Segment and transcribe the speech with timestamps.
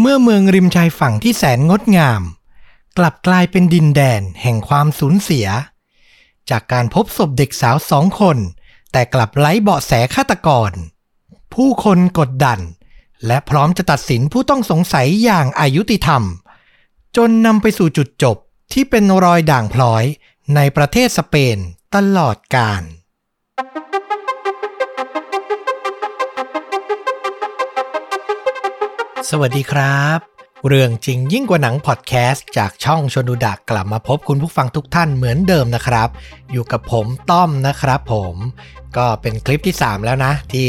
[0.00, 2.22] เมื่อเมืองริมชายฝั่งที่แสนงดงาม
[2.98, 5.46] กลับกลายเป็นดินแดนแห่งความสูญเสีย
[6.50, 8.38] จากการพบศพเด็กสาวสองคน
[8.92, 10.70] แต่กลับไร้เบาะแสฆาตกร
[11.54, 12.60] ผู้คนกดดัน
[13.26, 16.22] และพร้อมจะตัดสินผู้ต้องสงสัยอย่างอายุติธรรม
[17.16, 18.36] จนนำไปสู่จุดจบ
[18.72, 20.04] ที่เป็นรอยด่างพลอย
[20.54, 21.58] ในประเทศสเปน
[21.94, 22.82] ตลอดกาล
[29.26, 30.18] สวัสดีครับ
[30.68, 36.08] เรื่องจริงยิ่งกว่าหนังพอดแคสต์จากช่องชนดูดักกลับมาพบคุณผู้ฟังทุกท่านเหมือนเดิมนะครับ
[36.52, 38.34] อยู่กับผมต้อมนะครับผม
[38.96, 40.68] ก็เป็นคลิปที่ 3 แล้วนะ ที่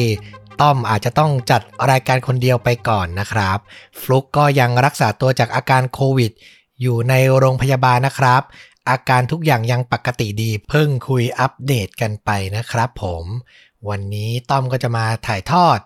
[0.61, 3.57] ต้อมอาจจะต้องจัดรายการคนเดียวไปก่อนนะครับ
[3.99, 6.31] ฟลุกก็ยังรักษาตัวจากอาการโควิด
[6.81, 8.41] อยู่ในโรงพยาบาลนะครับ
[8.89, 13.25] อาการทุกอย่างยังปกติดีเพิ่งคุยอัปเดตกันไปนะครับผม
[13.89, 15.79] วันนี้ต้อมก็จะมาถ่ายทอด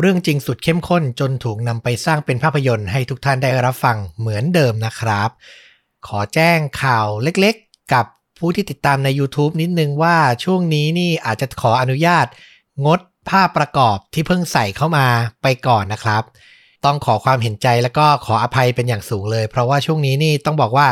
[0.00, 5.30] เรื่องจริงสุดเข้มข้นจนถูกนำไปสร้างเป็นภาพยนตร์ให้ทุกท่านได้รับฟังเหมือนเดิมนะครับ
[6.06, 8.06] ขอแจ้งข่าวเล็กๆ กับ
[8.38, 12.26] ผู้ที่ติดตามใน YouTube นิดนึงว่าช่วงนี้นี่อาจจะขออนุญาต
[12.86, 15.06] งดภาพประกอบที่เพิ่งใส่เข้ามา
[15.42, 16.22] ไปก่อนนะครับ
[16.84, 20.88] ต้องขอความเห็นใจแล้วก็ขออภัยเป็นอย่างสูงเลย เพราะว่าช่วงนี้นี่ต้องบอกว่า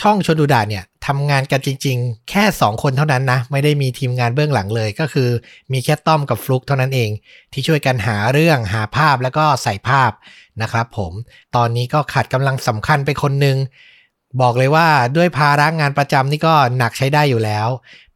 [0.00, 5.28] ช่องชนดูดาเนี่ยทำงานกันจริง ๆ แค่ 2 คนเท่านั้นนะ ไม่ได้มีทีมงานเบื้องหลังเลย ก็คือ
[5.72, 7.10] มีแค่ต้อมกับฟลุกเท่านั้นเอง
[7.52, 10.10] ที่ช่วยกันหาเรื่องหาภาพแล้วก็ใส่ภาพ
[10.62, 11.12] นะครับผม
[11.56, 13.56] ตอนนี้ก็ขาดกำลังสำคัญไปคนหนึ่ง
[14.40, 17.68] บอกเลยว่าด้วยภาระงานประจำนี่ก็หนักใช้ได้อยู่แล้ว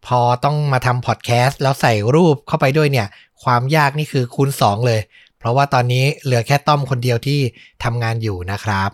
[0.06, 3.08] พอต้องมาทำพอดแคสต์แล้วใส่รูปเข้าไปด้วยเนี่ย
[3.44, 5.00] ความยากนี่คือคูณ 2 เลย
[5.38, 7.40] เพราะว่าตอนนี้เหลือแค่ต้อมคนเดียวที่
[7.84, 8.90] ทำงานอยู่นะครับ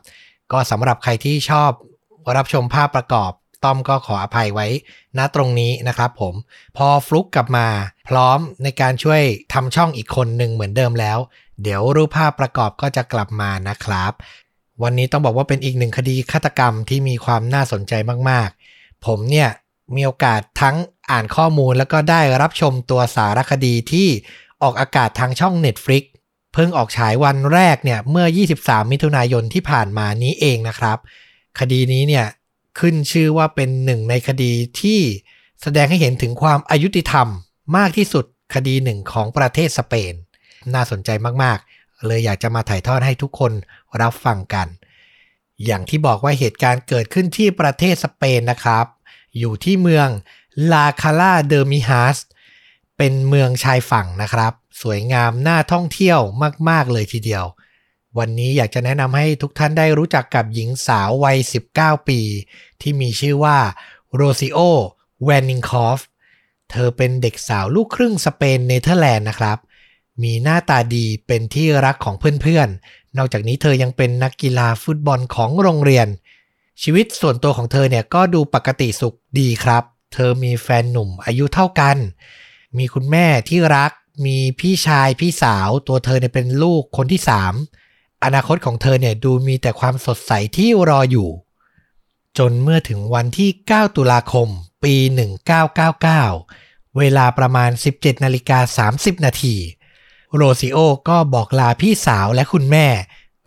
[0.52, 1.70] ก็สำหรับใครที่ชอบ
[2.36, 3.32] รับชมภาพประกอบ
[3.64, 4.66] ต้อมก็ขออภัยไว้
[5.18, 6.34] ณตรงนี้นะครับผม
[6.76, 7.66] พอฟลุกกลับมา
[8.08, 11.18] พร้อมในการช่วยทำช่องอีกคนหนึ่งเหมือนเดิมแล้ว
[11.62, 14.12] เดี๋ยวรูปภาพประกอบก็จะกลับมานะครับ
[14.82, 17.92] วันนี้ต้องบอกว่าเป็นอีกหนึ่งคดีฆาตกรรมที่มีความน่าสนใจ
[18.30, 19.48] มากๆ ผมเนี่ย
[19.94, 20.76] มีโอกาสทั้ง
[21.10, 24.08] อ่านข้อมูลแล้วก็ได้รับชมตัวสารคดีที่
[24.62, 26.04] ออกอากาศทางช่อง Netflix
[26.54, 28.26] เพิ่งออกฉายวันแรกเนี่ยเมื่อ
[28.58, 30.98] 23 มิถุนายนที่ผ่านมานี้เองนะครับ
[31.58, 32.26] คดีนี้เนี่ย
[32.78, 35.00] ขึ้นชื่อว่าเป็นหนึ่งในคดีที่
[35.62, 37.28] แสดงให้เห็นถึงความอายุติธรรม
[37.76, 38.24] มากที่สุด
[38.54, 40.12] คดีหนึ่งของประเทศสเปน
[40.74, 41.10] น่าสนใจ
[41.42, 43.52] มากๆ เลยอยากจะมาถ่ายทอดให้ทุกคน
[44.00, 44.68] รับฟังกัน
[45.64, 48.86] อย่างที่บอกว่าเหตุการณ์เกิดขึ้นที่ประเทศสเปนนะครับ
[49.38, 50.08] อยู่ที่เมือง
[50.72, 52.16] ลาคาลาเดอมิฮาส
[52.96, 56.20] เป็นเมืองชายฝั่งนะครับ สวยงามน่าท่องเที่ยว
[56.68, 57.44] มาก ๆ เลยทีเดียว
[58.18, 61.38] วันนี้อยากจะแนะนำให้ทุกท่านได้รู้จักกับหญิงสาววัย
[61.72, 62.20] 19 ปี
[62.80, 63.58] ที่มีชื่อว่า
[64.14, 64.58] โรซิโอ
[65.24, 66.00] แวนนิงคอฟ
[66.70, 69.58] เธอเป็นเด็กสาวลูกครึ่งสเปนเนเธอร์แลนด์นะครับ
[70.22, 76.06] มีหน้าตาดีเป็นที่รักของเพื่อนๆ นอกจากนี้เธอยังเป็นนักกีฬาฟุตบอลของโรงเรียน
[76.82, 79.84] ชีวิตส่วนตัวของเธอเนี่ยก็ดูปกติสุขดีครับ
[80.14, 81.96] เธอมีแฟนหนุ่มอายุเท่ากัน
[82.78, 83.92] มีคุณแม่ที่รัก
[84.26, 87.54] มีพี่ชายพี่สาว ตัวเธอเนี่ยเป็นลูกคนที่สาม
[88.24, 91.28] อนาคตของเธอเนี่ยดูมีแต่ความสดใสที่รออยู่
[92.38, 94.48] จนเมื่อถึงวันที่ 9 ตุลาคม
[94.84, 94.94] ปี
[96.16, 99.56] 1999 เวลาประมาณ 17นาฬิกา30 นาที
[100.34, 100.78] โรซิโอ
[101.08, 102.86] ก็บอกลาพี่สาวและคุณแม่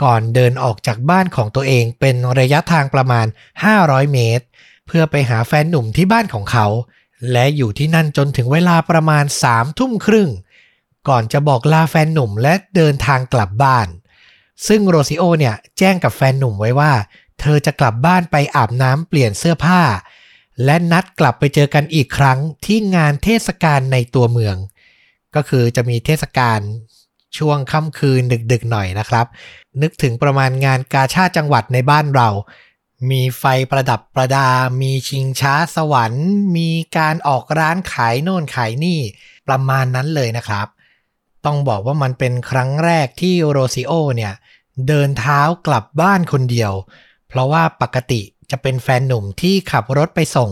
[0.04, 3.26] ก่อนเดินออกจากบ้านของตัวเองเป็นระยะทางประมาณ
[3.70, 4.46] 500 เมตร
[4.88, 6.68] เพื่อไปหาแฟนหนุ่มที่บ้านของเขา
[7.32, 10.30] และอยู่ที่นั่นจนถึงเวลาประมาณ3ทุ่มครึ่ง
[11.08, 13.88] ก่อนจะบอกลาแฟนหนุ่มและเดินทางกลับบ้าน
[14.68, 16.92] ซึ่งโรซิโอเนี่ยแจ้งกับแฟนหนุ่มไว้ว่า
[17.40, 19.82] เธอจะกลับบ้านไปอาบน้ำเปลี่ยนเสื้อผ้า
[20.66, 24.56] และนัดกลับไปเจอกันอีกครั้งที่งานเทศกาลในตัวเมือง
[25.36, 26.60] ก็คือจะมีเทศกาล
[27.38, 28.22] ช่วงค่ำคืน
[28.52, 29.26] ดึกๆหน่อยนะครับ
[29.82, 32.30] นึกถึงประมาณงานกาชาติจังหวัดในบ้านเรา
[33.12, 34.48] มีไฟประดับประดา
[34.82, 36.28] มีชิงช้าสวรรค์
[36.58, 39.00] มีการออกร้านขายโน่นขายนี่
[39.48, 40.68] ประมาณนั้นเลยนะครับ
[41.46, 44.34] ต้องบอกว่ามันเป็นครั้งแรกที่โรซิโอเนี่ย
[44.88, 46.72] เดินเท้ากลับบ้านคนเดียว
[47.28, 48.22] เพราะว่าปกติ
[48.52, 50.52] จะเป็นแฟนหนุ่มที่ขับรถไปส่ง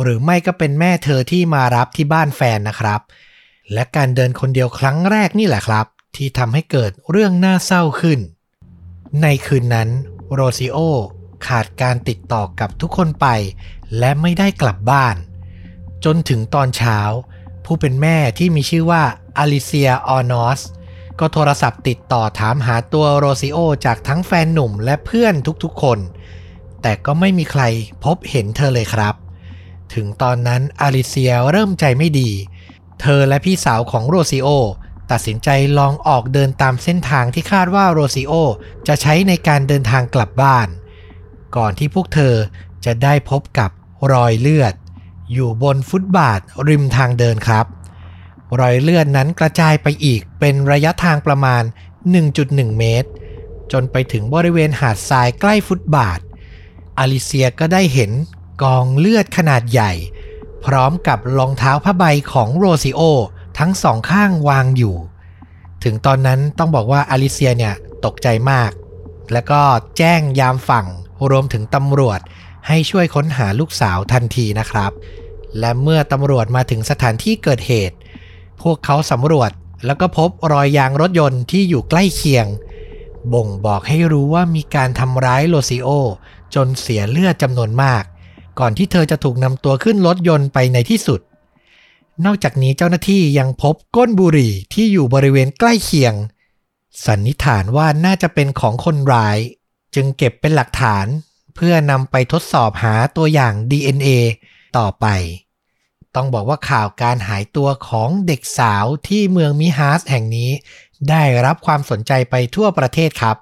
[0.00, 3.00] หรือไม่ก็เป็นแม่เธอที่มารับที่บ้านแฟนนะครับ
[3.72, 5.86] และการเดินคนเดียวครั้งแรกนี่แหละครับ
[6.16, 8.18] ที่ทำให้เกิดเรื่องน่าเศร้าขึ้น
[9.22, 9.88] ในคืนนั้น
[10.32, 10.78] โรซิโอ
[11.46, 13.26] ขาดการติดต่อกับทุกคนไป
[13.98, 15.16] และไม่ได้กลับบ้าน
[16.04, 16.98] จนถึงตอนเช้า
[17.64, 19.02] ผู้เป็นแม่ที่มีชื่อว่า
[19.38, 20.60] อลิเซียออนอส
[21.20, 25.98] ก็โทรศัพท์ติดต่อถามหาตัวโรซิโอจากทั้งแฟนหนุ่มและเพื่อนทุกๆคน
[26.82, 27.62] แต่ก็ไม่มีใคร
[28.04, 29.14] พบเห็นเธอเลยครับ
[29.94, 32.30] ถึงตอนนั้นอลิเซียเริ่มใจไม่ดี
[33.00, 34.48] เธอและพี่สาวของโรซิโอ
[35.10, 38.32] ตัดสินใจลองออกเดินตามเส้นทางที่คาดว่าโรซิโอ
[38.88, 40.68] จะใช้ในการเดินทางกลับบ้าน
[41.56, 42.34] ก่อนที่พวกเธอ
[42.84, 43.70] จะได้พบกับ
[44.12, 44.74] รอยเลือด
[45.34, 47.66] อยู่บนฟุตบาทริมทางเดินครับ
[48.60, 51.62] รอยเลือดนั้นกระจายไปอีกเป็นระยะทางประมาณ
[52.20, 53.08] 1.1 เมตร
[53.72, 56.20] จนไปถึงบริเวณหาดทรายใกล้ฟุตบาท
[56.98, 58.10] อลิเซียก็ได้เห็น
[58.62, 59.92] กองเลือดขนาดใหญ่
[60.66, 63.00] พร้อมกับรองเท้าผ้าใบของโรซิโอ
[63.58, 64.96] ทั้งสองข้างวางอยู่
[65.84, 68.70] ถึงตอนนั้นต้องบอกว่าอลิเซียเนี่ยตกใจมาก
[69.32, 69.60] แล้วก็
[69.98, 70.86] แจ้งยามฝั่ง
[71.30, 72.20] รวมถึงตำรวจ
[72.68, 74.92] ให้ช่วยค้นหาลูกสาวทันทีนะครับ
[75.58, 77.96] และเมื่อตำรวจมาถึงสถานที่เกิดเหตุ
[78.62, 79.50] พวกเขาสำรวจ
[79.86, 82.46] แล้วก็พบรอยยางรถยนต์ที่อยู่ใกล้เคียง
[83.32, 85.88] บ่งบอกให้รู้ว่ามีการทำร้ายโลซิโอ
[86.54, 88.02] จนเสียเลือดจำนวนมาก
[88.58, 91.20] ก่อนที่เธอจะถูกนำตัวขึ้นรถยนต์ไปในที่สุด
[92.24, 96.14] นอกจากนี้เจ้าหน้าที่ยังพบก้นบุหรี่ที่อยู่บริเวณใกล้เคียง
[97.06, 99.38] สันนิษฐานว่าน่าจะเป็นของคนร้าย
[99.94, 101.06] จึงเก็บเป็นหลักฐาน
[101.54, 104.08] เพื่อนำไปทดสอบหาตัวอย่าง DNA
[104.76, 105.06] ต่อไป
[106.16, 110.50] ต้องบอกว่าข่าวการหายตัวของเด็กสาวที่เมืองมิฮาสแห่งนี้
[111.10, 113.36] ได้รับความสนใจไปทั่วประเทศครับ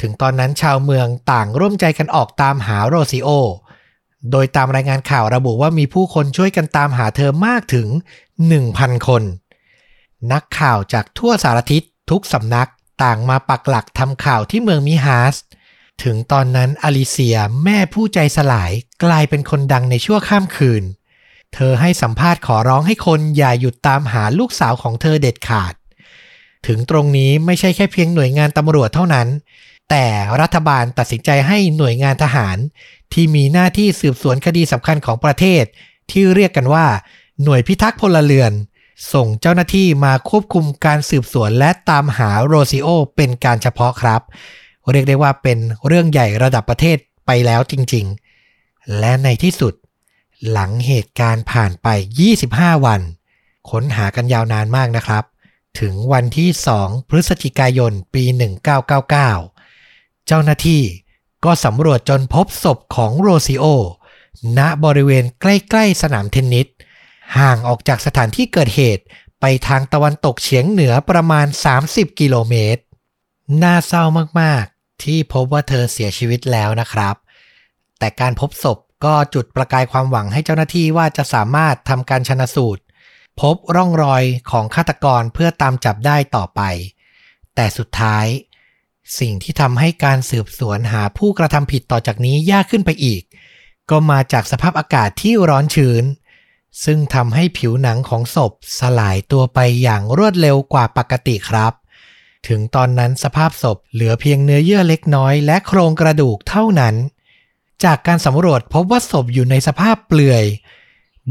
[0.00, 3.28] ถึงตอนนั้นชาวเมืองต่างร่วมใจกันออกตามหาโรซิโอ
[4.30, 7.88] โดยตามรายงานข่าวระบุว่ามีผู้คนช่วยกันตามหาเธอมากถึง
[8.48, 9.22] 1,000 คน
[10.32, 12.70] นักข่าวจากทั่วสารทิศทุกสำนัก
[13.02, 15.34] ต่างมาปักหลักทำข่าวที่เมืองมิฮาส
[16.04, 18.72] ถึงตอนนั้นอลิเซียแม่ผู้ใจสลาย
[19.04, 20.84] กลายเป็นคนดังในชั่วข้ามคืน
[21.54, 25.74] เธอให้สัมภาษณ์ขอร้องให้คนอย่าหยุดตามหาลูกสาวของเธอเด็ดขาด
[26.66, 29.28] ถึงตรงนี้ไม่ใช่แค่เพียงหน่วยงานตำรวจเท่านั้น
[29.90, 30.06] แต่
[30.40, 32.56] รัฐบาลตัดสินใจให้หน่วยงานทหาร
[33.12, 35.64] ที่มีหน้าที่สืบสวนคดีสำคัญของประเทศ
[36.10, 36.86] ที่เรียกกันว่า
[37.42, 38.52] หน่วยพิทักษ์พลเรือน
[39.12, 44.20] ส่งเจ้าหน้าที่มาควบคุมการสืบสวนและตามหาโรซิโอเป็นการเฉพาะครับ
[44.90, 46.96] เรียกได้ว่าเป็นเรื่องใหญ่ระดับประเทศ
[47.26, 48.06] ไปแล้วจริง
[48.50, 49.74] ๆ และในที่สุด
[50.50, 51.88] หลังเหตุการณ์ผ่านไป
[52.36, 53.00] 25 วัน
[53.70, 55.24] ค้นหากันยาวนานมากนะครับ
[55.80, 56.50] ถึงวันที่
[56.80, 58.24] 2 พฤศจิกายน ปี
[58.84, 60.82] 1999 เจ้าหน้าที่
[61.44, 63.64] ก็สำรวจจนพบศพของโรซิโอ
[64.58, 66.66] ณ บริเวณใกล้ๆสนามเทนนิส
[67.38, 69.04] ห่างออกจากสถานที่เกิดเหตุ
[69.40, 71.46] ไปทางตะวันตกเฉียงเหนือประมาณ
[71.82, 72.82] 30 กิโลเมตร
[73.62, 74.04] น่าเศร้า
[74.40, 77.14] มากๆ ที่พบว่าเธอเสียชีวิตแล้วนะครับ
[77.98, 82.82] แต่การพบศพ ก็จุดประกายความหวังให้เจ้าหน้าที่ว่าจะสามารถทำการชนะสูตร
[83.40, 86.60] พบร่องรอยของฆาตกรเพื่อตามจับได้ต่อไป
[87.54, 88.26] แต่สุดท้าย
[89.18, 93.22] สิ่งที่ทำให้การสืบสวนหาผู้กระทำผิดต่อจากนี้ยากขึ้นไปอีก
[93.90, 96.04] ก็มาจากสภาพอากาศที่ร้อนชื้น
[96.84, 101.72] ซึ่งทำให้ผิวหนังของศพสลายตัวไปอย่างรวดเร็วกว่าปกติครับ
[102.48, 106.94] ถึงตอนนั้นสภาพศพเหลือเพียงเนื้อเยื่อเล็กน้อยและโครงกระดูกเท่านั้น
[107.84, 110.44] จากการสำรวจพบว่าศพอยู่ในสภาพเปลือย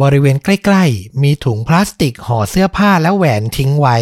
[0.02, 3.98] บริเวณใกล้ ๆ มีถุงพลาสติกห่อเสื้อผ้าและแหวนทิ้งไว้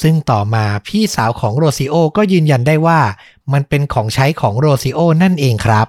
[0.00, 3.00] ซึ่งต่อมาพี่สาวของโรซิโอก็ยืนยันได้ว่า
[3.52, 5.86] มันเป็นของใช้ของโรซิโอนั่นเองครับ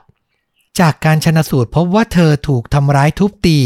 [0.79, 3.59] จากการชนสูตรพบว่าเธอถูกทำร้ายทุบตี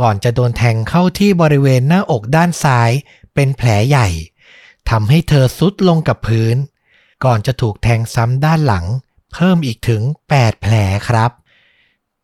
[0.00, 2.90] ก่อนจะโดนแทงเข้าที่บริเวณหน้าอกด้านซ้าย
[3.34, 4.08] เป็นแผลใหญ่
[4.90, 6.56] ทำให้เธอซุดลงกับพื้น
[7.24, 8.84] ก่อนจะถูกแทงซ้ำด้านหลัง
[9.34, 10.02] เพิ่มอีกถึง
[10.34, 10.74] 8 แผล
[11.08, 11.30] ครับ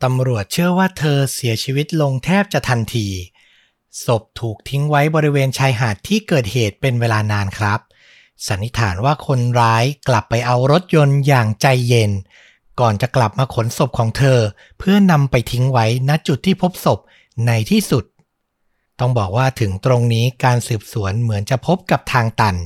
[0.03, 3.09] ตำรวจเชื่อว่าเธอเสียชีวิตลงแทบจะทันที
[4.05, 7.81] ศพถูกทิ้งไว้บริเวณชายหาดที่เกิดเหตุเป็นเวลานานครับ
[8.47, 12.11] สันนิษฐานว่าคนร้ายกลับไปเอารถยนต์อย่างใจเย็น
[12.81, 14.39] ก่อนจะกลับมาขนศพของเธอ
[14.79, 16.99] เพื่อนำไปทิ้งไว้ณจุดที่พบศพ
[17.47, 18.05] ในที่สุด
[19.01, 22.57] ต้องบอกว่าถึงตรงนี้การสืบสวนเหมือนจะพบกับทางตัน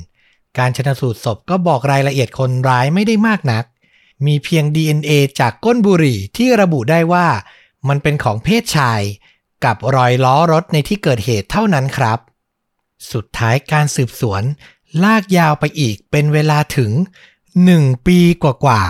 [0.59, 3.65] การชนสูตรศพก็บอกรายละเอียดคนร้ายไม่ได้มากนัก
[4.27, 7.27] มีเพียง DNA จากก้นบุหรี่ที่ระบุได้ว่า
[7.89, 9.01] มันเป็นของเพศชาย
[9.65, 12.19] กับรอยล้อรถในที่เกิดเหตุเท่านั้นครับ
[13.13, 14.43] สุดท้ายการสืบสวน
[15.05, 16.93] ลากยาวไปอีกเป็นเวลาถึง
[17.49, 18.83] 1 ปีกว่า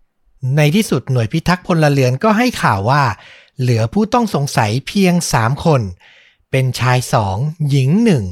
[0.00, 3.02] ๆ ในที่สุดหน่วยพิทักษ์พลเรือนก็ให้ข่าวว่า
[3.60, 5.80] เหลือผู้ต้องสงสัยเพียง 3 คน
[6.50, 7.36] เป็นชายสอง
[7.68, 8.24] หญิงหนึ่ง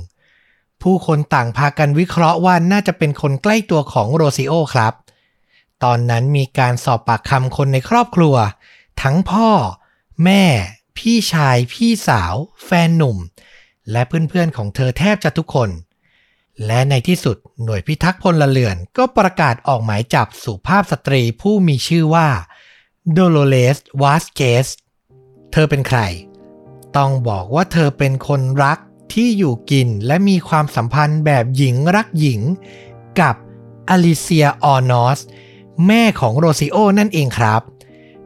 [0.83, 4.93] ผู้คนต่างพากันวิเคราะห์ว่าน่าจะเป็นคนใกล้ตัวของโรซิโอครับ
[5.85, 8.35] ตอนนั้นมีการสอบปากคำคนในครอบครัว
[9.03, 9.51] ทั้งพ่อ
[10.25, 10.45] แม่
[10.99, 13.19] พี่ชาย พี่สาว แฟนหนุ่ม
[13.91, 15.71] และเพื่อนๆของเธอแทบจะทุกคน
[16.67, 22.29] และในที่สุดหน่วยพิทักษ์พลเรือนก็ประกาศออกหมายจับสุภาพสตรีผู้มีชื่อว่า
[23.13, 24.67] โดโลเลสวาสเกส
[25.53, 26.01] เธอเป็นใคร
[26.97, 28.79] ต้องบอกว่าเธอเป็นคนรัก
[29.13, 32.41] ที่อยู่กินและมีความสัมพันธ์แบบหญิงรักหญิง
[33.21, 33.35] กับ
[33.89, 35.21] อลิเซียออนอส
[35.87, 37.63] แม่ของโรซิโอนั่นเองครับ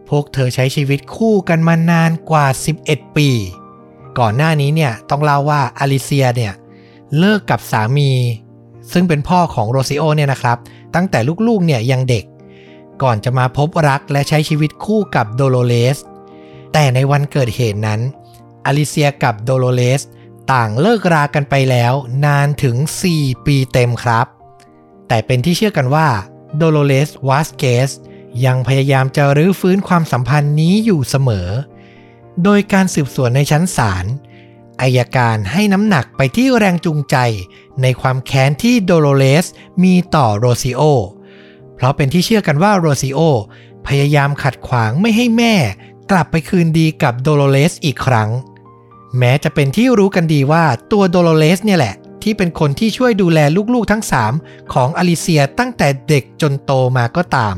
[0.09, 2.47] พวกเธอใช้ชีวิตคู่กันมานานกว่า
[2.83, 3.31] 11 ปี
[4.19, 6.52] ก่อนหน้านี้เนี่ยต้องเล่าว่าอลิเซียเนี่ย
[7.19, 8.11] เลิกกับสามี
[8.93, 10.59] ซึ่งเป็นพ่อของโรซิโอเนี่ยนะครับ
[10.95, 12.25] ตั้งแต่ลูกๆเนี่ยยังเด็ก
[13.02, 15.99] ก่อนจะมาพบรักและใช้ชีวิตคู่กับโดโลเลส
[16.73, 18.00] แต่ในวันเกิดเหตุนั้น
[18.67, 20.02] อลิเซียกับโดโลเลส
[20.52, 21.93] ต่างเลิกรากันไปแล้ว
[22.25, 22.76] นานถึง
[23.12, 24.26] 4 ปีเต็มครับ
[25.09, 26.09] แต่เป็นที่เชื่อกันว่า
[26.57, 27.90] โดโลเลสวาสเกส
[28.45, 31.49] ยังพยายามจะรื้อฟื้นความสัมพันธ์นี้อยู่เสมอ
[32.45, 34.05] โดยการสืบสวนในชั้นศาล
[34.81, 37.17] อายการให้น้ำหนักไปที่แรงจูงใจ
[37.83, 39.47] ในความแค้นที่โดโลเลส
[39.83, 40.83] มีต่อโรซิโอ
[41.75, 43.21] เพราะเป็นที่เชื่อกันว่าโรซิโอ
[43.87, 45.55] พยายามขัดขวางไม่ให้แม่
[46.11, 48.31] กลับไปคืนดีกับโดโลเลสอีกครั้ง
[49.19, 53.38] แม้จะเป็นที่รู้กันดีว่าตัวโดโลเลสเนี่ยแหละ ที่เป็นคนที่ช่วยดูแล
[53.75, 54.04] ลูกๆทั้ง
[54.37, 57.56] 3 ของอลิเซียตั้งแต่เด็กจนโตมาก็ตาม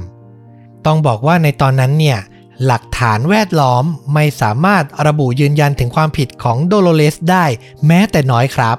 [0.86, 2.18] ต้องบอกว่าในตอนนั้นเนี่ย
[2.66, 7.44] หลักฐานแวดล้อมไม่สามารถระบุยืนยันถึงความผิดของโดโลเลสได้
[7.86, 8.76] แม้แต่น้อยครับ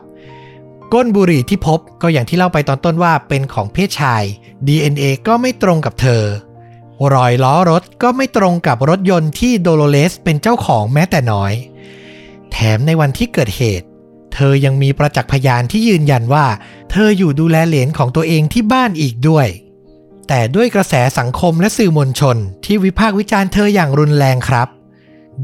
[0.93, 4.23] ก้นบุหรี่ที่พบก็อย่างที่เล่าไปตอนต้นว่าเป็นของเพศชาย
[4.67, 6.23] DNA ก็ไม่ตรงกับเธอ
[7.13, 11.53] รอยล้อรถก็ไม่ตรงกับรถยนต์ที่โดโลเลสเป็นเจ้าของแม้แต่น้อย
[12.51, 13.87] แถมในวันที่เกิดเหตุ
[14.33, 16.45] เธอยังมีประจักษ์พยานที่ยืนยันว่า
[16.91, 19.47] เธออยู่ดูแลเหลนของตัวเองที่บ้านอีกด้วย
[20.27, 24.67] แต่ด้วยกระแสสังคมและสื่อมวลชนที่วิพากษ์วิจารณ์เธออย่างรุนแรงครับ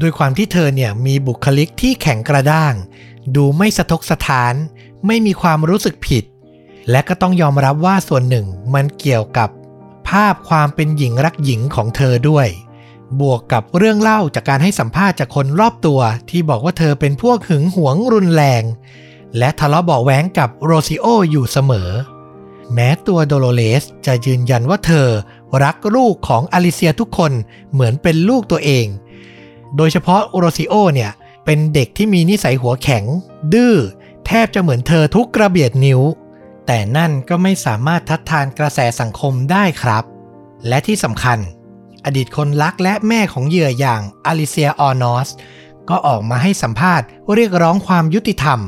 [0.00, 2.74] ด้วยความที่เธอเนี่ยมีบุคลิกที่แข็งกระด้าง
[3.36, 4.54] ดูไม่สะทกสะท้าน
[5.06, 6.24] ไม่มีความรู้สึกผิด
[6.90, 9.48] และก็ต้องยอมรับว่าส่วนหนึ่งมันเกี่ยวกับ
[10.08, 12.46] ภาพความเป็นหญิงรักหญิงของเธอด้วย
[13.20, 16.00] บวกกับเรื่องเล่าจากการให้สัมภาษณ์จากคนรอบตัว
[16.30, 18.62] ที่บอกว่าเธอเป็นพวกหึงหวงรุนแรง
[19.38, 21.90] และทะเลาะเบาแหวงกับโรซิโออยู่เสมอ
[22.74, 25.08] แม้ตัวโดโลเลสจะยืนยันว่าเธอ
[25.62, 27.32] รักลูกของอลิเซียทุกคน
[27.72, 28.86] เหมือนเป็นลูกตัวเอง
[29.76, 31.10] โดยเฉพาะโรซิโอเนี่ย
[31.44, 33.04] เป็นเด็กที่มีนิสัยหัวแข็ง
[33.52, 33.76] ดื้อ
[34.26, 36.00] แทบจะเหมือนเธอทุกกระเบียดนิ้ว
[36.66, 40.04] แต่นั่นก็ไม่สามารถทัดทานกระแสสังคมได้ครับ
[40.68, 41.38] และที่สำคัญ
[42.08, 45.28] อดีตคนรักและแม่ของเหยื่ออย่างอลิเซียออนอส
[45.88, 48.60] ก็ออกมาให้สัมภาษณ์เรียกร้องความยุติธรรม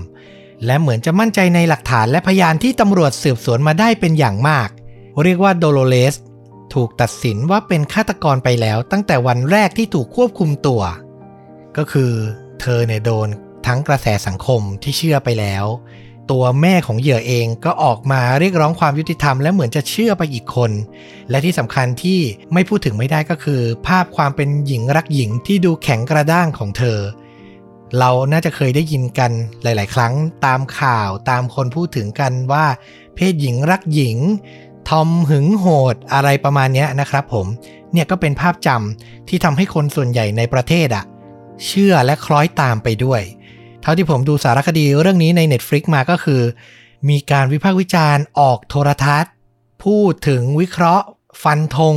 [0.66, 4.68] และเหมือนจะมั่นใจในหลักฐานและพยานที่ตำรวจสืบสวนมาได้เป็นอย่างมาก
[5.22, 6.14] เรียกว่าโดโลเลส
[6.74, 10.82] ถูกตัดสินว่าเป็นฆาตกรไปแล้วตั้งแต่วันแรกที่ถูกควบคุมตัว
[11.76, 12.12] ก็คือ
[12.60, 13.28] เธอเนี่ยโดน
[13.66, 15.64] ทั้งกระแสสังคมที่เชื่อไปแล้ว
[16.30, 20.70] ตัวแม่ของเหยื่อเองก็ออกมาเรียกร้องความยุติธรรมและเหมือนจะเชื่อไปอีกคน
[21.30, 22.20] และที่สำคัญที่
[22.52, 26.98] ไม่พูดถึงไม่ได้ก็คือ ภาพความเป็นหญิงรักหญิงที่ดูแข็งกระด้างของเธอ
[27.98, 29.30] เราน่าจะเคยได้ยินกัน
[29.62, 30.14] หลาย ๆ ครั้ง
[30.46, 32.66] ตามข่าวตามคนพูดถึงกันว่า
[33.14, 34.16] เพศหญิงรักหญิง
[34.88, 37.46] ทอมหึงโหดอะไรประมาณนี้นะครับผม
[37.92, 41.04] เนี่ยก็เป็นภาพจำที่ทำให้คนส่วนใหญ่ในประเทศอะ
[41.66, 43.22] เชื่อและคล้อยตามไปด้วย
[43.82, 46.42] เท่าที่ผมดูสารคดีเรื่องนี้ใน Netflix มาก็คือ
[47.08, 49.32] มีการวิพากษ์วิจารณ์ออกโทรทัศน์
[49.84, 51.06] พูดถึงวิเคราะห์
[51.42, 51.96] ฟันธง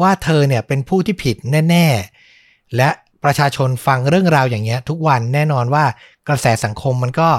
[0.00, 1.36] ว่าเธอเนี่ยเป็นผู้ที่ผิด
[1.70, 1.86] แน่
[2.30, 2.90] ๆ และ
[3.24, 5.84] ประชาชนฟังเรื่องราวอย่างเงี้ย ทุกวันแน่นอนว่า
[6.28, 7.30] กระแสสังคมมันก็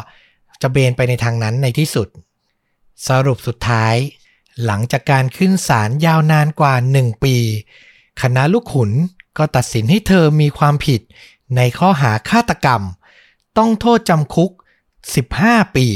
[0.62, 2.08] จะเบนไปในทางนั้นในที่สุด
[3.08, 3.96] สรุปสุดท้าย
[4.66, 7.36] หลังจากการขึ้นศาลยาวนานกว่า 1 ปี
[8.22, 8.92] คณะลูกขุน
[9.38, 11.02] ก็ตัดสินให้เธอมีความผิด
[11.56, 12.82] ในข้อหาฆาตกรรม
[13.58, 14.52] ต้องโทษจำคุก
[15.14, 15.88] 15 ปี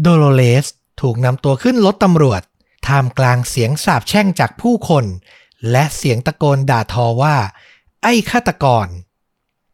[0.00, 0.66] โดโลเลส
[1.00, 2.42] ถูกนำตัวขึ้นรถตำรวจ
[2.86, 5.04] ท่ามกลางเสียงสาบแช่งจากผู้คน
[5.70, 7.36] และเสียงตะโกนด่าทอว่า
[8.02, 8.86] ไอ้ฆาตกร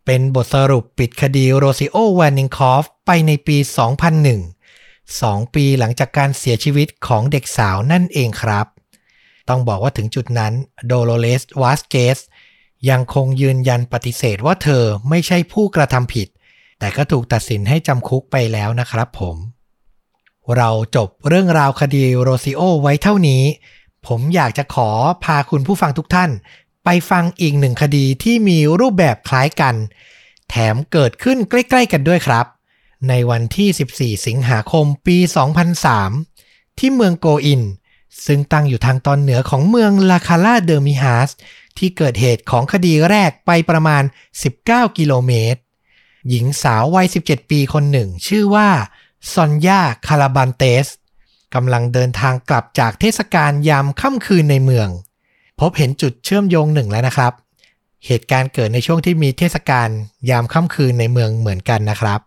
[0.04, 3.56] เป็นบทสรุปปิดคดีโรซิโอแวนิงคอฟไปในปี
[4.34, 8.66] 2001 2 ปีหลังจากการเสียชีวิตของเด็กสาวนั่นเองครับ
[9.48, 10.52] ต้องบอกว่าถึงจุดนั้น
[10.86, 12.18] โดโลเลสวาสเกส
[12.90, 16.28] ยังคงยืนยันปฏิเสธว่าเธอไม่ใช่ผู้กระทำผิด
[16.78, 19.36] แต่ก็ถูกตัดสินให้จำคุกไปแล้วนะครับผม
[20.56, 23.42] เราจบเรื่องราวคดีโรซิโอไว้เท่านี้
[24.06, 24.90] ผมอยากจะขอ
[25.24, 26.30] พาคุณผู้ฟังทุกท่าน
[26.84, 29.74] ไปฟังอีกหนึ่งคดีที่มีรูปแบบคล้ายกัน
[30.50, 32.46] แถมเกิดขึ้นใกล้ ๆ กันด้วยครับ
[33.08, 35.18] ในวันที่ 14 สิงหาคมปี
[35.98, 37.62] 2003 ที่เมืองโกอิน
[38.26, 41.30] ซึ่งตั้งอยู่ทางตอนเหนือของเมืองลาคาลาเดอร์มิฮาส
[41.78, 44.02] ที่เกิดเหตุของคดีแรกไปประมาณ
[44.50, 45.60] 19 กิโลเมตร
[46.28, 48.68] หญิงสาววัย 17 ปีคนหนึ่ง ชื่อว่า
[49.32, 50.86] ซอนยาคาราบันเตส
[51.54, 54.88] กำลังเดินทางกลับจากเทศกาลยามค่ำคืนในเมือง
[55.60, 57.32] พบเห็นจุดเชื่อมโยงหนึ่งแล้วนะครับ
[58.06, 59.88] เหตุการณ์เกิดในช่วงที่มีเทศกาล
[60.30, 62.20] ยามค่ำคืนในเมืองเหมือนกันนะครับ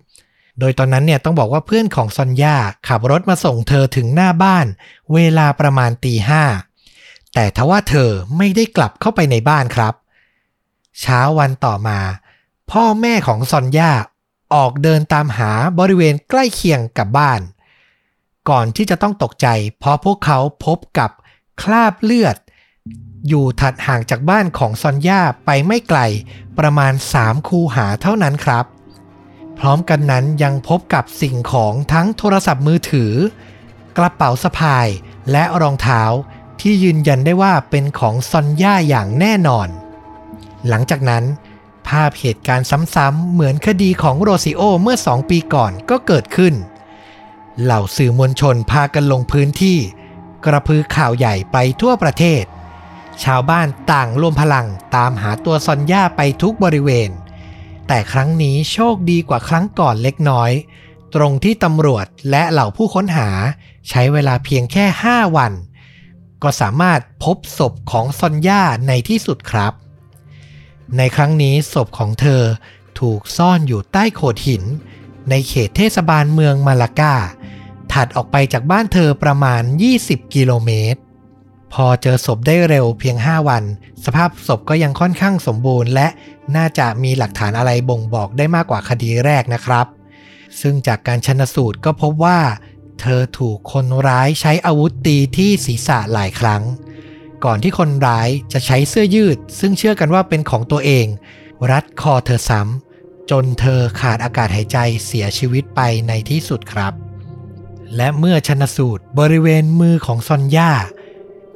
[0.60, 2.56] โดยตอนนั้นเนี่ยต้องบอกว่าเพื่อนของซอนยา
[2.88, 4.66] ขับรถมาส่งเธอถึงหน้าบ้าน
[5.14, 6.44] เวลาประมาณตีห้า
[7.34, 9.94] แต่ทว่าเธอไม่ได้กลับเข้าไปในบ้านครับ
[11.02, 12.00] เช้าวันต่อมา
[12.72, 13.92] พ่อแม่ของซอนย่า
[14.54, 17.42] ออกเดินตามหาบริเวณใกล้เคียงกับบ้าน
[18.50, 19.48] ก่อนที่จะต้องตกใจ
[19.80, 21.12] เพราะพวกเขาพบกับ
[21.62, 22.36] คราบเลือด
[23.28, 26.00] อยู่ถัดห่างจากบ้านของซอนย่าไปไม่ไกล
[26.60, 28.66] ประมาณ 3 คูหาเท่านั้นครับ
[29.60, 33.14] พร้อมกันนั้นยังพบกับสิ่งของทั้งโทรศัพท์มือถือ
[33.98, 34.88] กระเป๋าสะพาย
[35.32, 36.04] และรองเท้า
[36.62, 39.68] ที่ยืนยันได้ว่าเป็นของซอนย่าอย่างแน่นอน
[40.68, 41.24] หลังจากนั้น
[41.92, 46.54] ภาพเหตุการณ์ซ้ำๆเหมือนคดีของโรซิโอเมื่อสองปีก่อนก็เกิดขึ้น
[47.64, 49.78] เหล่าสื่อมวลชนพากันลงพื้นที่
[50.46, 52.44] กระพือข่าวใหญ่ไปทั่วประเทศ
[53.24, 57.10] ชาวบ้านต่างรวมพลังตามหาตัวซอนย่าไปทุกบริเวณ
[57.88, 60.52] แต่ครั้งนี้โชคดีกว่าครั้งก่อนเล็กน้อย
[61.16, 63.30] ตรงที่ตำรวจและเหล่าผู้ค้นหา
[63.90, 65.54] ใช้เวลาเพียงแค่ 5 วัน
[66.44, 69.74] ก็สามารถพบศพของซอนย่าในที่สุดครับ
[70.98, 72.44] ในครั้งนี้ศพของเธอ
[73.00, 74.64] ถูกซ่อนอยู่ใต้โขดหิน
[75.30, 77.16] ในเขตเทศบาลเมืองมาลากา
[77.94, 79.62] ถัดออกไปจากบ้านเธอประมาณ
[79.98, 81.00] 20 กิโลเมตร
[81.74, 83.64] พอเจอศพได้เร็วเพียง 5 วัน
[84.06, 86.08] สภาพศพก็ยังค่อนข้างสมบูรณ์ และ
[86.56, 89.88] น่าจะมีหลักฐานอะไรบ่งบอกได้มากกว่าคดีแรกนะครับ
[90.62, 92.40] ซึ่งจากการชนสูตรก็พบว่า
[93.02, 96.62] เธอถูกคนร้ายใช้อาวุธตีที่ศีรษะหลายครั้ง
[97.46, 101.06] ก่อนที่คนร้ายจะใช้เสื้อยืด ซึ่งเชื่อกันว่าเป็นของตัวเอง
[101.72, 106.94] รัดคอเธอซ้ำจนเธอขาดอากาศหายใจเสียชีวิตไปในที่สุดครับ
[107.96, 110.72] และเมื่อชนสูตรบริเวณมือของซอนย่า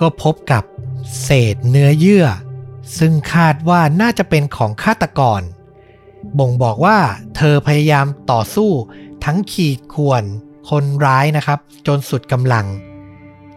[0.02, 0.64] ก็พบกับ
[1.24, 2.26] เศษเนื้อเยื่อ
[2.98, 5.42] ซึ่งคาดว่าน่าจะเป็นของฆาตกร
[6.40, 7.00] บ่งบอกว่า
[7.36, 8.72] เธอพยายามต่อสู้
[9.26, 10.24] ทั้งขีดข่วน
[10.70, 12.66] คนร้ายนะครับ จนสุดกำลัง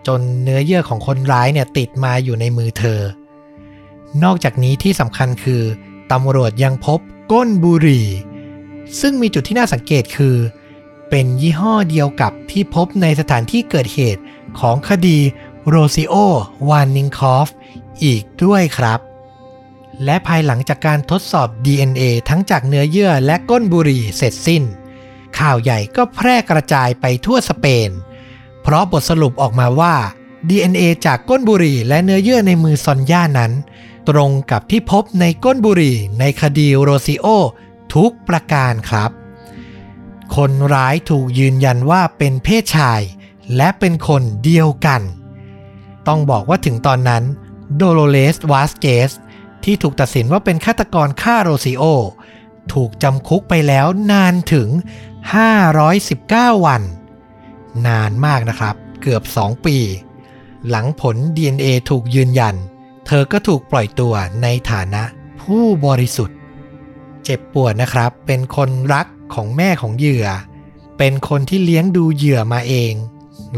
[0.07, 3.00] จนเนื้อเยื่อของคนร้ายเนี่ยติดมาอยู่ในมือเธอ
[4.23, 5.62] นอกจากนี้ที่สำคัญคือ
[6.12, 7.00] ตำรวจยังพบ
[7.33, 8.06] ก้นบุหรี่
[9.00, 10.37] ซึ่งมีจุดที่น่าสังเกตคือ
[11.11, 14.23] เป็นยี่ห้อเดียวกับที่พบในสถานที่เกิดเหตุ
[14.61, 15.19] ของคดี
[15.67, 16.15] โรซิโอ
[16.69, 17.49] วานนิงคอฟ
[18.04, 19.00] อีกด้วยครับ
[20.04, 24.63] และภายหลังจากการทดสอบ DNA ทั้งจากเนื้อเยื่อและก้นบุหรี่เสร็จสิ้น
[25.39, 27.91] ข่าวใหญ่ก็แพร่กระจายไปทั่วสเปน
[28.71, 29.95] เพราะบทสรุปออกมาว่า
[30.49, 33.52] DNA จากก้นบุหรี่และเนื้อเยื่อในมือซอนย่านั้น
[34.09, 37.26] ตรงกับที่พบในก้นบุหรี่ในคดีโรซิโอ
[37.95, 39.11] ทุกประการครับ
[40.37, 43.00] คนร้ายถูกยืนยันว่าเป็นเพศชาย
[43.57, 45.02] และเป็นคนเดียวกัน
[46.07, 47.25] ต้องบอกว่าถึงตอนนั้น
[47.76, 49.11] โดโลเลสวาสเกส
[49.65, 51.85] ที่ถูกตัดสินว่าเป็นฆาตกรฆ่าโรซิโอ
[52.73, 54.69] ถูกจำคุกไปแล้วนานถึง
[55.47, 56.83] 519 วัน
[57.87, 59.76] นานมากนะครับ เกือบ 2 ปี
[60.69, 62.54] หลังผล DNA ถูกยืนยัน
[63.07, 65.02] เธอก็ถูกปล่อยตัวในฐานะ
[65.41, 66.37] ผู้บริสุทธิ์
[67.25, 70.26] เจ็บปวดนะครับ เป็นคนรักของแม่ของเหยื่อ
[70.99, 72.95] เป็นคนที่เลี้ยงดูเหยื่อมาเอง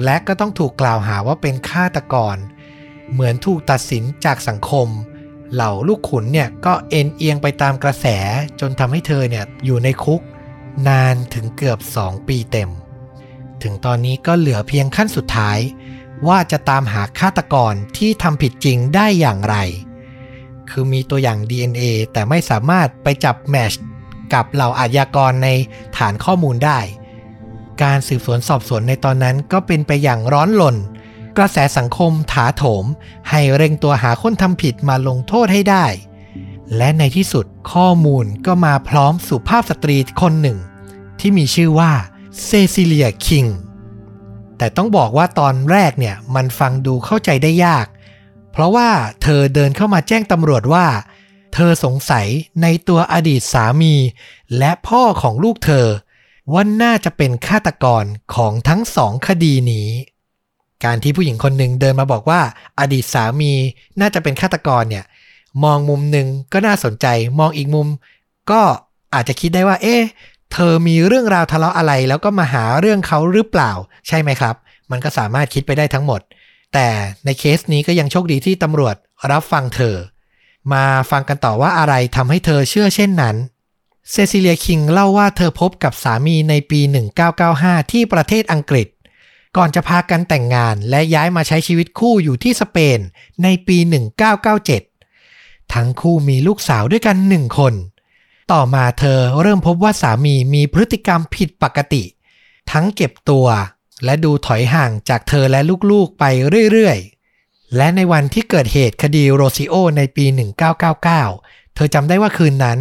[0.04, 2.36] และก็ต้องถูกกล่าวหาว่าเป็นฆาตกร
[3.12, 4.88] เหมือนถูกตัดสินจากสังคม
[5.54, 8.06] เหล่าลูกขุนเนี่ยก็เอ็นเอียงไปตามกระแส
[8.60, 10.20] จนทำให้เธอเนี่ยอยู่ในคุก
[10.88, 12.70] นานถึงเกือบ 2 ปีเต็ม
[13.64, 15.58] ถึงตอนนี้ก็เหลือเพียงขั้นสุดท้าย
[16.28, 19.56] ว่าจะตามหาฆาตกรที่ทำผิดจริงได้อย่างไร
[20.70, 23.72] คือมีตัวอย่าง DNA แต่ไม่สามารถไปจับแมช
[24.32, 25.48] กับเหล่าอาชญากรใน
[25.96, 26.80] ฐานข้อมูลได้
[27.82, 30.76] การสืบสวนสอบสวนในตอนนั้นก็เป็นไปอย่างร้อนลน
[31.36, 32.84] กระแสสังคมถาโถม
[33.30, 35.86] ให้เร่งตัวหาคนทำผิดมาลงโทษให้ได้
[36.76, 40.58] และในที่สุดข้อมูลก็มาพร้อมสุภาพสตรีคนหนึ่ง
[41.20, 41.92] ที่มีชื่อว่า
[42.44, 43.46] เซซิเลียคิง
[44.58, 47.86] แต่ต้องบอกว่าตอนแรกเนี่ยมันฟังดูเข้าใจได้ยาก
[48.52, 48.88] เพราะว่า
[49.22, 50.86] เธอเดินเข้ามาแจ้งตำรวจว่า
[51.54, 52.26] เธอสงสัย
[52.62, 53.94] ในตัวอดีตสามี
[54.58, 55.86] และพ่อของลูกเธอ
[56.52, 59.88] ว่าน่าจะเป็นฆาตกรของทั้งสองคดีนี้
[60.84, 62.40] การที่ผู้หญิงคนหนึ่งเดินมาบอกว่า
[62.80, 63.52] อดีตสามี
[64.00, 65.04] น่าจะเป็นฆาตกรเนี่ย
[65.64, 67.06] มองมุมหนึ่งก็น่าสนใจ
[67.38, 67.88] มองอีกมุม
[68.50, 68.62] ก็
[69.14, 70.02] อาจจะคิดได้ว่า เอ๊ะ
[70.52, 73.72] เธอมีเรื่องราวทะเลาะอะไร แล้วก็มาหาเรื่องเขาหรือเปล่า
[74.08, 74.54] ใช่ไหมครับ
[74.90, 76.20] มันก็สามารถคิดไปได้ทั้งหมด
[76.74, 76.88] แต่
[77.24, 78.96] ในเคสนี้ก็ยังโชคดีที่ตำรวจ
[79.30, 79.96] รับฟังเธอ
[80.72, 83.36] มาฟังกันต่อว่าอะไรทำให้เธอเชื่อเช่นนั้น
[84.10, 86.80] เซซิเลียคิงเล่าว่าเธอพบกับสามีในปี
[87.36, 88.88] 1995 ที่ประเทศอังกฤษ
[89.56, 92.98] ก่อนจะพากันแต่งงานและย้ายมาใช้ชีวิตคู่อยู่ที่สเปน
[93.42, 93.78] ในปี
[94.60, 97.74] 1997 ทั้งคู่มีลูกสาวด้วยกันหนึ่งคน
[98.52, 102.04] ต่อมาเธอเริ่มพบว่าสามีมีพฤติกรรมผิดปกติ
[102.70, 103.46] ทั้งเก็บตัว
[104.04, 105.60] และดูถอยห่างจากเธอและ
[105.90, 106.24] ลูกๆไป
[106.70, 110.24] เรื่อยๆ และในวันที่เกิดเหตุคดีโรซิโอในปี
[111.00, 112.78] 1999 เธอจำได้ว่าคืนนั้น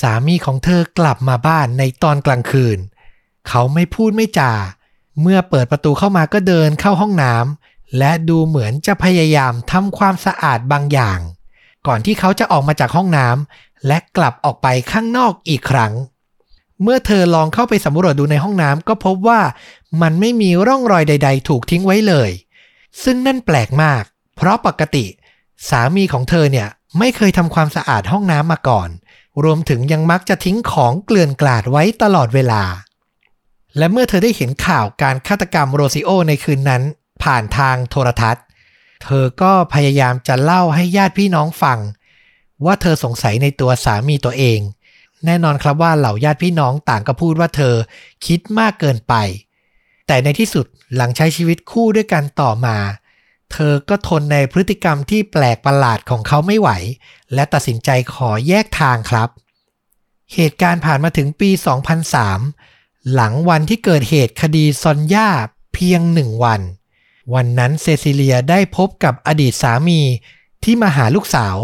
[0.00, 2.78] สามีของเธอกลับมาบ้านในตอนกลางคืน
[3.48, 4.52] เขาไม่พูดไม่จา
[5.20, 11.18] เมื่อเปิดประตูเข้ามาก็เดินเข้าห้องน้ำและดูเหมือนจะพยายามทำความสะอาดบางอย่าง
[11.86, 15.92] ก่อนที่เขาจะออกมาจากห้องน้ำและกลับออกไปข้างนอกอีกครั้ง
[16.82, 19.40] เมื่อเธอลองเข้าไปสำรวจดูในห้องน้ำก็พบว่า
[20.02, 22.30] มันไม่มีร่องรอยใด ๆ ถูกทิ้งไว้เลย
[23.02, 24.02] ซึ่งนั่นแปลกมาก
[24.36, 25.06] เพราะปกติ
[25.68, 28.88] สามีของเธอเนี่ยไม่เคยทำความสะอาดห้องน้ำมาก่อน
[29.44, 32.62] รวมถึงยังมักจะทิ้งของเกลื่อนกลาดไว้ตลอดเวลา
[33.78, 36.82] และเมื่อเธอได้เห็นข่าวการฆาตกรรมโรซิโอในคืนนั้น
[37.22, 38.44] ผ่านทางโทรทัศน์
[39.02, 41.78] เธอก็พยายามจะเล่าให้ญาติพี่น้องฟัง
[42.64, 44.60] ว่าเธอสงสัยในตัวสามีตัวเอง
[45.24, 47.74] แน่นอนครับว่าเหล่าญาติพี่น้องต่างก็พูดว่าเธอ
[48.26, 49.14] คิดมากเกินไป
[50.06, 50.66] แต่ในที่สุด
[50.96, 52.76] หลังใช้ชีวิตคู่ด้วยกันต่อมา
[53.52, 56.70] เธอก็ทนในพฤติกรรมที่แปลกประหลาดของเขาไม่ไหว
[57.34, 59.28] และตัดสินใจขอแยกทางครับ
[60.34, 61.50] เหตุการณ์ผ่านมาถึงปี
[62.32, 65.28] 2003 หลังวันที่เกิดเหตุคดีซอนย่า
[65.74, 66.60] เพียงหนึ่งวัน
[67.34, 70.00] วันนั้นเซซิเลียได้พบกับอดีตสามี
[70.64, 71.56] ที่มาหาลูกสาว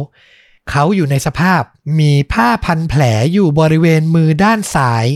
[0.71, 1.63] เขาอยู่ในสภาพ
[2.01, 5.07] มีผ้าพันแผลอยู่บริเวณมือด้านซ้าย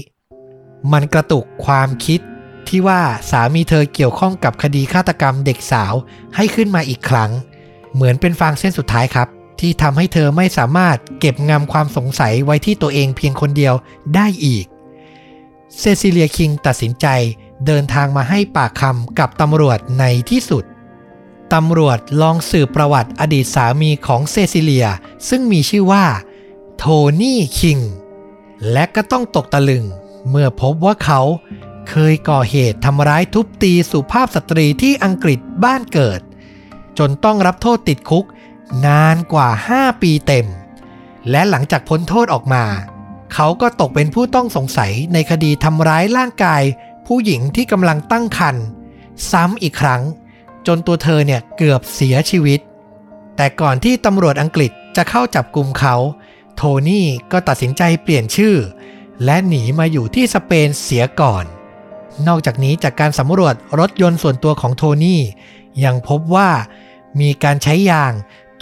[0.93, 2.21] มันกระตุกความคิด
[2.69, 5.93] ที่ว่าสามีเธอเกี่ยวข้องกับคดีฆาตกรรมเด็กสาว
[6.37, 7.31] ให้ขึ้นมาอีกครั้ง
[7.95, 9.29] เหมือนเป็นฟางเส้นสุดท้ายครับ
[9.61, 13.75] ที่ทำให้เธอไม่สามารถเก็บงำความสงสัยไว้ที่ตัวเองเพียงคนเดียว
[14.15, 14.65] ได้อีก
[15.79, 17.07] เซซิเลียคิงตัดสินใจ
[17.67, 20.65] เดินทางมาให้ปากคำกับตำรวจในที่สุด
[21.55, 24.87] ตำรวจลองสืบประวัติอดีตสามีของเซซิเลีย
[25.29, 26.05] ซึ่งมีชื่อว่า
[26.79, 26.85] โท
[27.21, 27.79] นี่คิง
[28.73, 29.85] และก็ต้องตกตะลึง
[30.31, 31.21] เมื่อพบว่าเขา
[31.89, 36.21] เคยก่อเหตุทำร้ายทุบตีสุภาพสตรีที่อังกฤษบ้านเกิด
[36.99, 38.25] จนต้องรับโทษติดคุก
[38.87, 40.47] นานกว่า 5 ปีเต็ม
[41.31, 42.65] และหลังจากพ้นโทษออกมา
[43.35, 46.63] เขาก็ตกเป็นผู้ต้องสงสัยในคดีทำร้ายร่างกาย
[47.07, 48.65] ผู้หญิงที่กำลังตั้งครรภ์
[49.31, 50.03] ซ้ำอีกครั้ง
[50.67, 52.61] จนตัวเธอเนี่ยเกือบเสียชีวิต
[53.37, 55.95] แต่ก่อนที่ตำรวจอังกฤษจะเข้าจับกลุ่มเขา
[56.57, 58.57] โทนี่ก็ตัดสินใจเปลี่ยนชื่อ
[59.25, 61.45] และหนีมาอยู่ที่สเปนเสียก่อน
[62.27, 65.23] นอกจากนี้จากการสำรวจรถยนต์ส่วนตัวของโทนี่
[65.85, 66.51] ยังพบว่า
[67.21, 68.13] มีการใช้ยาง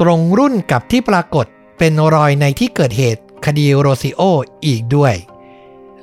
[0.01, 1.47] ตรงรุ่นกับที่ปรากฏ
[1.79, 4.23] เป็นรอยในที่เกิดเหตุคดีโรซิโอ
[4.67, 5.15] อีกด้วย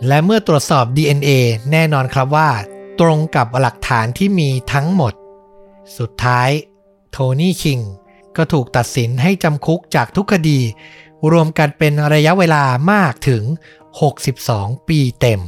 [0.08, 1.30] และเมื่อตรวจสอบ DNA
[1.72, 2.50] แน่นอนครับว่า
[3.00, 5.14] ตรงกับหลักฐานที่มีทั้งหมด
[5.98, 6.50] สุดท้าย
[7.12, 7.80] โทนี่คิง
[8.38, 10.60] ก็ถูกตัดสินให้จำคุกจากทุกคดี
[11.32, 13.44] รวมกันเป็นระยะเวลามากถึง
[14.15, 15.41] 62 ปีเต็ม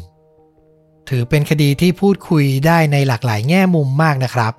[1.09, 4.53] ถือเป็นคดีที่พูดคุยได้ในหลากหลายแง่มุมมากนะครับ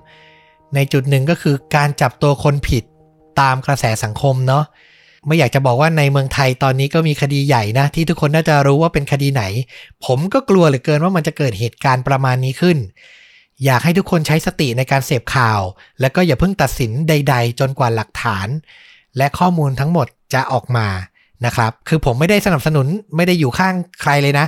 [0.75, 2.83] ในจุดหนึ่งก็คือการจับตัวคนผิด
[3.41, 4.63] ตามกระแสสังคมเนาะ
[5.25, 9.43] ไม่อยากจะบอกว่าในเมืองไทยตอนนี้ก็มีคดีใหญ่นะ ที่ทุกคนน่าจะรู้ว่าเป็นคดีไหน
[10.05, 12.77] ผมก็กลัวเหลือเกินว่ามันจะเกิดเหตุการณ์ประมาณนี้ขึ้น
[13.63, 15.61] อยากให้ทุกคนใช้สติในการเสพข่าว
[16.01, 18.47] แล้วก็อย่าเพิ่งตัดสินใด ๆ จนกว่าหลักฐาน
[19.17, 20.87] และข้อมูลทั้งหมดจะออกมา
[21.45, 24.45] นะครับ คือผมไม่ได้สนับสนุนไม่ได้อยู่ข้างใครเลยนะ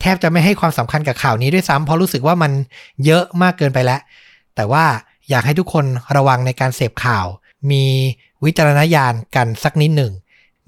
[0.00, 2.52] แทบจะไม่ให้ความสำคัญกับข่าวนี้ด้วยซ้ำเพราะรู้สึกว่ามัน
[3.04, 4.00] เยอะมากเกินไปแล้ว
[4.56, 4.84] แต่ว่า
[5.30, 5.84] อยากให้ทุกคน
[6.16, 7.26] ระวังในการเสพข่าว
[7.70, 7.84] มี
[8.44, 10.12] วิจารณญาณกันสักนิดหนึ่ง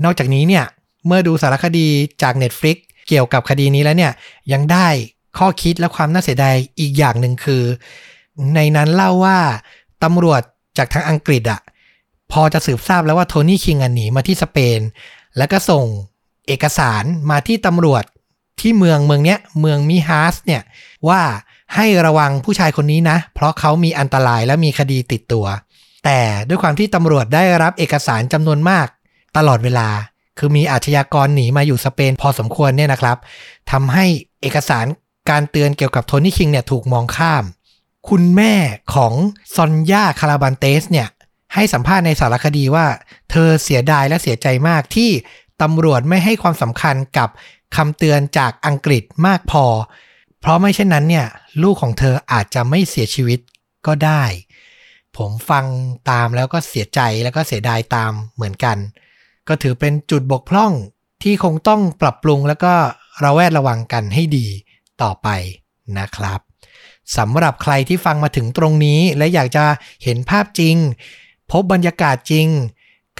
[0.04, 0.64] นอกจากนี้เนี่ย
[1.06, 1.86] เมื่อดูสารคดี
[2.22, 2.76] จาก Netflix
[3.08, 4.12] เกี่ยวกับคดีนี้แล้วเนี่ย
[4.52, 4.88] ยังได้
[5.38, 7.62] ข้อคิดและความน่าเสียดายอีกอย่างหนึ่งคือ
[8.54, 9.38] ในนั้นเล่าว่า
[10.04, 10.42] ตำรวจ
[10.78, 11.60] จากทางอังกฤษอะ
[12.32, 14.80] พอจะสืบทราบแล้วว่าโทนี่คิงหนีมาที่สเปน
[15.36, 15.84] แล้วก็ส่ง
[16.46, 18.04] เอกสารมาที่ตำรวจ
[18.60, 20.62] ที่เมืองเมืองเนี้ยเมืองมิฮาสเนี่ย
[21.08, 21.20] ว่า
[21.74, 25.46] ให้ระวังผู้ชายคนนี้นะ เพราะเขามีอันตรายและมีคดีติดตัว
[26.04, 28.86] แต่ด้วยความที่ตำรวจได้รับเอกสารจำนวนมาก
[29.36, 29.88] ตลอดเวลา
[30.38, 33.18] คือมีอาชญากรหนีมาอยู่สเปนพอสมควรเนี่ยนะครับ
[33.70, 34.04] ทำให้
[34.42, 34.86] เอกสาร
[35.30, 37.44] การเตือนเกี่ยวกับโทนี่คิงเนี่ยถูกมองข้าม
[38.08, 38.54] คุณแม่
[38.94, 39.12] ของ
[39.54, 41.08] ซอนยาคาราบันเตสเนี่ย
[41.54, 42.86] ให้สัมภาษณ์ในสารคดีว่า
[43.30, 45.10] เธอเสียดายและเสียใจมากที่
[45.62, 47.28] ตำรวจไม่ให้ความสำคัญกับ
[47.76, 49.64] คำเตือนจากอังกฤษมากพอ
[50.40, 51.26] เพราะไม่เช่นนั้นเนี่ย
[51.62, 53.38] ลูกของเธออาจจะไม่เสียชีวิต
[53.86, 54.22] ก็ได้
[55.16, 55.64] ผมฟัง
[56.10, 58.76] ตามแล้วก็เสียใจแล้วก็เสียดายตามเหมือนกัน
[59.48, 60.72] ก็ถือเป็นจุดบกพร่อง
[61.22, 62.74] ที่คงต้องปรับปรุงแล้วก็
[63.24, 64.46] ระแวดระวังกันให้ดี
[65.02, 65.28] ต่อไป
[65.98, 66.40] นะครับ
[67.16, 69.64] สำหรับใครที่ฟังมาถึงตรงนี้ และอยากจะ
[70.02, 70.76] เห็นภาพจริง
[71.50, 72.46] พบบรรยากาศจริง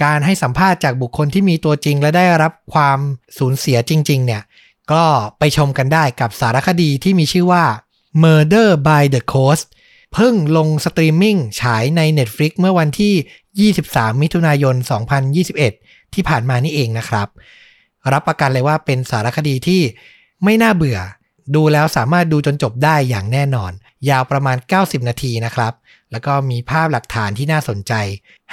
[0.03, 2.99] การให้สัมภาษณ์จากบุคคลที่มีตัวจริง และได้รับความ
[3.37, 4.41] สูญเสียจริง ๆ เนี่ย
[4.91, 5.03] ก็
[5.39, 7.63] ไปชมกันได้กับสารคดีที่มีชื่อว่า
[8.23, 9.65] Murder by the Coast
[10.13, 14.75] เพิ่งลงสตรีมมิ่งฉายใน Netflix เมื่อวันที่ 23 มิถุนายน
[15.43, 17.27] 2021 ที่ผ่านมานี่เองนะครับ
[18.13, 19.81] รับประกันเลยว่าเป็นสารคดีที่
[20.43, 20.99] ไม่น่าเบื่อ
[21.55, 23.71] ดูแล้วสามารถดูจนจบได้อย่างแน่นอน
[24.09, 25.73] ยาวประมาณ 90 นาทีนะครับ
[26.11, 27.93] แล้วก็มีภาพหลักฐานที่น่าสนใจ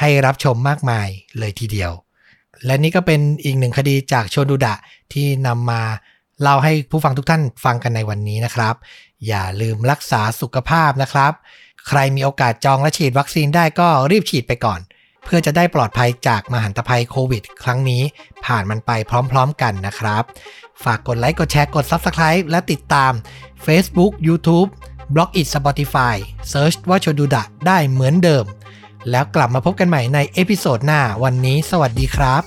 [0.00, 1.92] ให้รับชมมากมายเลยทีเดียว
[2.64, 4.74] และนี่ก็เป็นอีกหนึ่งคดีจากโชดุดะ
[5.12, 5.82] ที่นำมา
[6.42, 8.74] เล่าให้ผู้ฟังทุกท่านฟังกันในวันนี้นะครับ
[9.26, 11.32] อย่าลืมรักษาสุขภาพนะครับ
[11.88, 14.80] ใครมีโอกาสจองและฉีดวัคซีนได้ก็รีบฉีดไปก่อน
[15.26, 18.02] เพื่อจะได้ปลอดภัยจากมหันตภัยโควิด ครั้งนี้
[18.44, 18.90] ผ่านมันไป
[19.32, 20.22] พร้อมๆกันนะครับ
[20.84, 23.12] ฝากกดไลค์กดแชร์กด Subscribe และติดตาม
[23.66, 24.68] Facebook YouTube
[25.14, 26.16] Blockdit Spotify
[26.52, 28.44] Search ว่าชดูดะได้เหมือนเดิม
[29.10, 32.42] แล้วกลับมาพบกันใหม่ใน episode หน้าวันนี้สวัสดีครับ